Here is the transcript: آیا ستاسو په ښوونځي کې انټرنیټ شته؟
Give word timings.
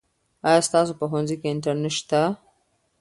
آیا 0.47 0.59
ستاسو 0.67 0.91
په 0.99 1.05
ښوونځي 1.09 1.35
کې 1.41 1.47
انټرنیټ 1.53 1.93
شته؟ 1.99 2.21